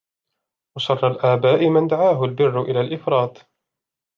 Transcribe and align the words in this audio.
وَشَرَّ 0.77 1.07
الْآبَاءِ 1.07 1.69
مَنْ 1.69 1.87
دَعَاهُ 1.87 2.23
الْبِرُّ 2.25 2.61
إلَى 2.61 2.81
الْإِفْرَاطِ 2.81 3.37